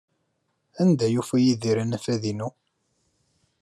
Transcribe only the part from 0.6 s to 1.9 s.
Anda ay yufa Yidir